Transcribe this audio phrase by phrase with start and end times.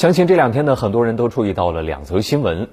[0.00, 2.68] 相信这两天呢，很多人都注意到了两则新闻。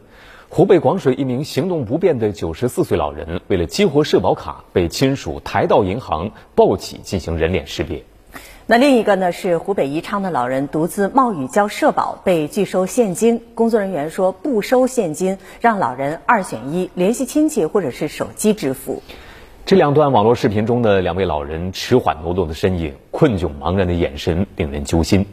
[0.47, 8.05] 湖北广水一名行动不便的九十四岁老人，为了激活社保卡，被亲属抬到银行抱起进行人脸识别。
[8.65, 13.41] 那另一个呢，是湖北宜昌的老人独自冒雨交社保，被拒收现金。
[13.55, 19.03] 工作人员说不收现金，让老人二选一，联系亲戚或者是手机支付。
[19.65, 25.25] 这两段网络视频中的两位老人迟缓挪动的身影，困窘茫然的眼神，令人揪心。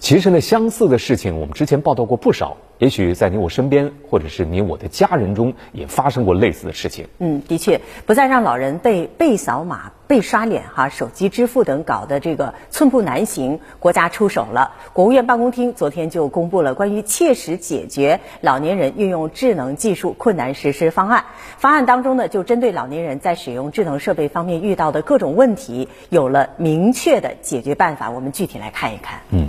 [0.00, 2.56] 其实呢，相似的事情我们之前报道过不少。
[2.78, 7.08] 也许在你我身边，或者是你我的家人中，也发生过类似的事情。
[7.18, 13.58] 嗯，的确，不再让老人被被扫码、被刷脸、哈手机支付等搞得这个寸步难行。
[13.80, 21.24] 国家出手了，国务院办公厅昨天就公布了关于切实解决老年人运用智能技术困难实施方案。
[21.56, 28.08] 方案当中呢，就针对老年人在使用智能设备方面遇到的各种问题，有了明确的解决办法。
[28.08, 29.18] 我们具体来看一看。
[29.30, 29.48] 嗯。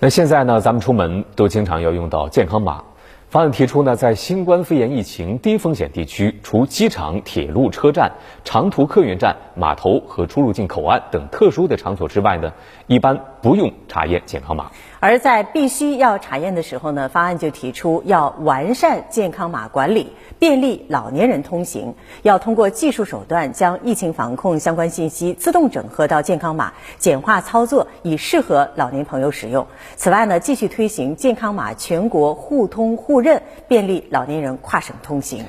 [0.00, 2.82] 那现在呢，咱们出门都经常要用到健康码。
[3.30, 8.12] 方案提出呢，在新冠肺炎疫情低风险地区，除机场、铁路车站、
[8.44, 12.52] 长途客运站、码头和出入境口岸等特殊的场所之外呢，
[12.86, 14.70] 一般不用查验健康码。
[15.00, 21.94] 而在必须要查验的时候呢，方案就提出要完善健康码管理，便利老年人通行。
[22.22, 29.66] 要通过技术手段将疫情防控相关信息自动整合到健康码，简化操作，以适合老年朋友使用。
[29.94, 35.44] 此外呢，继续推行健康码全国互通互认，便利老年人跨省通行。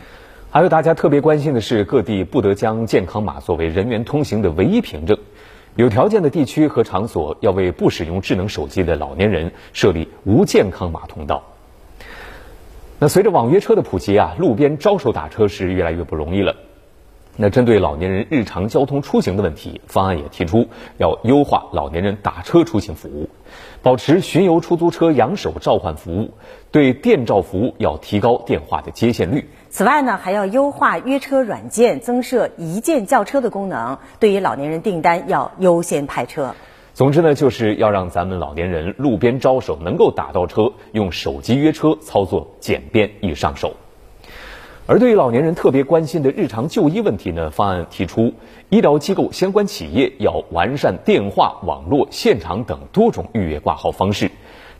[0.49, 5.17] 还有大家特别关心的是，各地不得将健康码作为人员通行的唯一凭证。
[5.75, 11.43] 有条件的地区和场所要为不使用智能手机的老年人设立无健康码通道。
[12.97, 16.55] 那随着网约车的普及啊，路边招手打车是越来越不容易了。
[17.35, 23.29] 那针对老年人日常交通出行的问题，方案也提出要优化老年人打车出行服务，
[23.85, 26.31] 保持巡游出租车扬手召唤服务，
[26.71, 29.47] 对电召服务要提高电话的接线率。
[29.69, 33.99] 此外呢，还要优化约车软件，增设一键叫车的功能。
[34.19, 36.55] 对于老年人订单，要优先派车。
[36.95, 43.75] 总之呢，就是要让咱们老年人路边招手能够打到车，用手机约车操作简便易上手。
[44.87, 48.33] 而对于老年人特别关心的日常就医问题呢，方案提出，
[48.69, 54.29] 医疗机构相关企业要完善电话、网络、现场等多种预约挂号方式。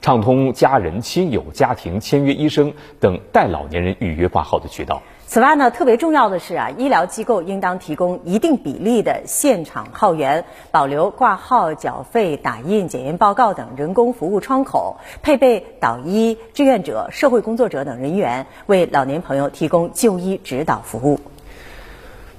[0.02, 5.02] 畅通家人、亲友、家庭签约医生等带老年人预约挂号的渠道。
[5.28, 21.20] 此外呢，特别重要的是啊，医疗机构应当提供一定比例的现场号源，保留挂号、缴费、打印、检验报告等人工服务窗口，配备导医、志愿者、社会工作者等人员，为老年朋友提供就医指导服务。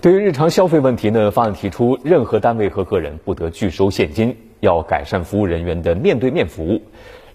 [0.00, 6.82] 对于日常消费问题呢，方案提出，任何单位和个人不得拒收现金，要改善服务人员的面对面服务。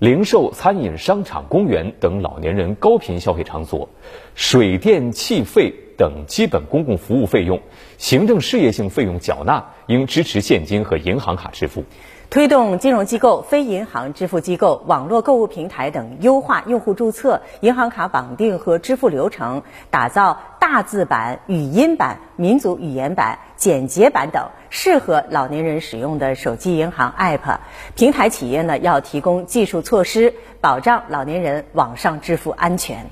[0.01, 3.87] 零售、餐饮、商场、公园等老年人高频消费场所，
[4.33, 7.61] 水电气费等基本公共服务费用、
[7.99, 11.85] 行政事业性费用缴纳应支持现金和银行卡支付。
[12.31, 27.57] 推动金融机构、非银行支付机构、网络购物平台等优化用户注册、银行卡绑定和支付流程，打造大字版、语音版、民族语言版、简洁版等适合老年人使用的手机银行 App。
[27.95, 33.07] 平台企业呢，要提供技术措施，保障老年人网上支付安全。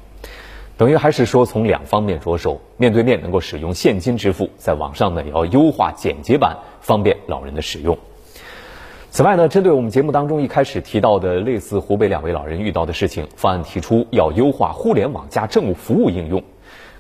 [0.78, 7.97] 等于还是说从两方面着手：面对面能够使用现金支付，在网上呢也要优化简洁版，方便老人的使用。
[9.12, 16.44] 此外呢，针对我们节目当中一开始提到的类似湖北两位老人遇到的事情，方案提出要优化互联网加政务服务应用，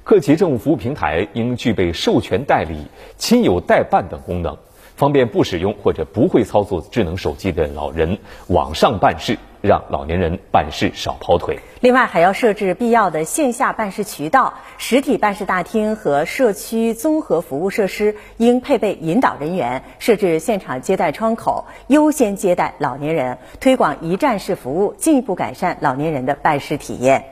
[0.03, 2.87] 各级政务服务平台应具备授权代理、
[3.17, 4.57] 亲友代办等功能。
[4.95, 8.17] 方便不使用或者不会操作智能手机的老人
[8.47, 11.59] 网上办事，让老年人办事少跑腿。
[11.81, 27.23] 另外，还要设置必要的线下办事渠道，实体办事大厅和社区综合服务设施应配备引导人员，设置现场接待窗口，优先接待老年人，推广一站式服务，进一步改善老年人的办事体验。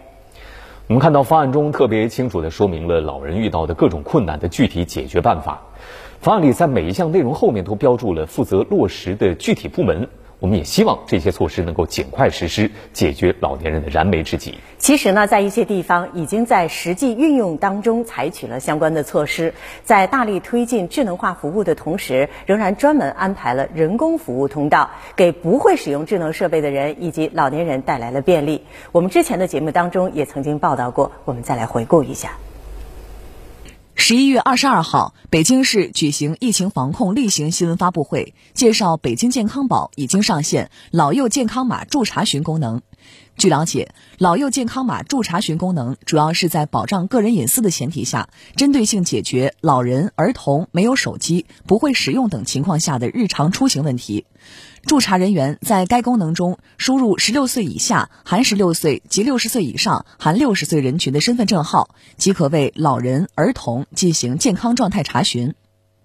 [0.87, 5.63] 我们看到方案中特别清楚地说明了老人遇到的各种困难的具体解决办法。
[6.21, 10.07] 方案里在每一项内容后面都标注了负责落实的具体部门，
[10.39, 14.59] 我们也希望这些措施能够尽快实施，解决老年人的燃眉之急。
[14.77, 28.63] 其实呢，在一些地方已经在实际运用当中采取了相关的措施，在大力推进智能化服务的同时，仍然专门安排了人工服务通道，给不会使用智能设备的人以及老年人带来了便利。
[28.91, 32.37] 我们之前的节目当中也曾经报道过，我们再来回顾一下。
[34.07, 42.81] 十一月二十二号，北京市举行疫情防控例行新闻发布会，介绍北京健康宝已经上线老幼健康码助查询功能。
[43.35, 54.25] 据了解，老幼健康码助查询功能主要是在保障个人隐私的前提下，针对性解决老人、儿童没有手机、不会使用等情况下的日常出行问题。
[54.87, 65.55] 助查人员在该功能中输入十六岁以下（含十六岁）及六十岁以上（含六十岁）人群的身份证号，即可为老人、儿童进行健康状态查询。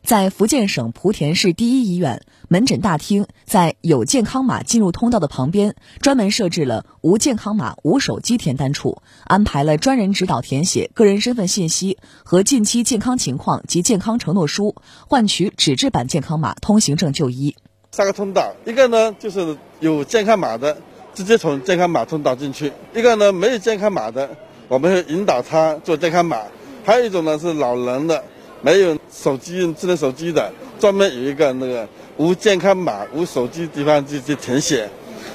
[0.02, 14.74] 在福建省莆田市第一医院门诊大厅，在有健康码进入通道的旁边，专门设置了无健康码无手机填单处，安排了专人指导填写个人身份信息和近期健康情况及健康承诺书，
[15.06, 17.54] 换取纸质版健康码通行证就医。
[17.94, 20.74] 三个通道，一个呢就是有健康码的，
[21.12, 24.26] 直接从健康码通道进去；一个呢没有健康码的，
[24.66, 26.38] 我们会引导他做健康码；
[26.86, 28.24] 还有一种呢是老人的，
[28.62, 30.50] 没有手机、智能手机的，
[30.80, 31.86] 专门有一个那个
[32.16, 34.88] 无健康码、无手机地方去去填写，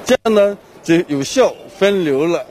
[0.03, 2.43] 这样呢就有效分流了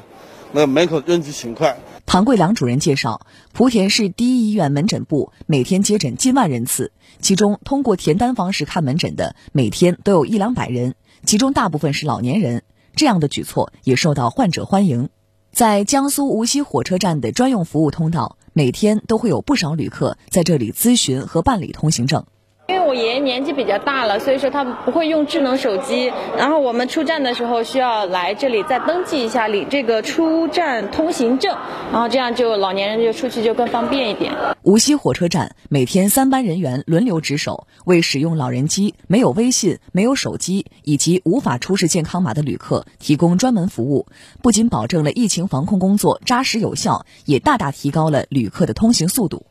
[0.52, 1.74] 那个门口拥挤情况。
[2.06, 10.94] 唐桂良主任介绍，莆田市第一医院门诊部每天接诊近万人次，其中通过填单方式看门诊的每天都有一两百人，
[11.24, 12.62] 其中大部分是老年人。
[12.94, 15.10] 这样的举措也受到患者欢迎。
[15.50, 22.24] 在江苏无锡火车站的专用服务通道，每天都会有不少旅客在这里咨询和办理通行证。
[22.68, 26.12] 因为我爷爷年纪比较大了，所以说他不会用智能手机。
[26.36, 31.56] 然后我们出站的时候需要来这里再登记一下领这个出站通行证，
[31.92, 34.34] 然后这样就老年人就出去就更方便一点。
[34.62, 44.06] 无锡火车站每天三班人员轮流值守，为使用老人机、没有微信、没有手机以及无法出示健康码的旅客提供专门服务，
[44.42, 49.46] 不仅保证了疫情防控工作扎实有效，也大大提高了旅客的通行速度。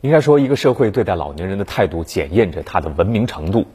[0.00, 3.66] 应该说，一个社会对待老年人的态度，检验着他的文明程度。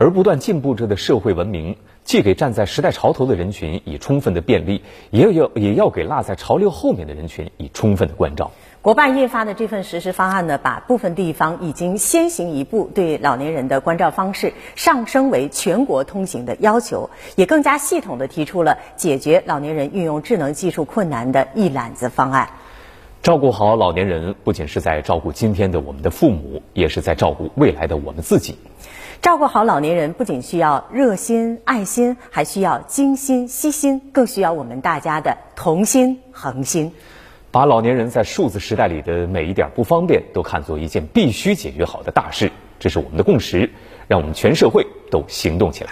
[0.00, 8.52] 而不断进步着的社会文明，既给站在时代潮头的人群以充分的便利，也要也要给落在潮流后面的人群以充分的关照。
[8.80, 22.50] 国办印发的这份实施方案呢，把部分地方已经先行一步对老年人的关照方式上升为全国通行的要求，也更加系统的提出了解决老年人运用智能技术困难的一揽子方案。
[23.22, 28.56] 照顾好老年人，不仅是在照顾今天的我们的父母，也是在照顾未来的我们自己。
[29.20, 36.92] 照顾好老年人，不仅需要热心、爱心，还需要精心、细心，更需要我们大家的同心、恒心。
[37.50, 43.68] 把老年人在数字时代里的每一点不方便，都看作一件必须解决好的大事，这是我们的共识，
[44.06, 45.90] 让我们全社会都行动起来。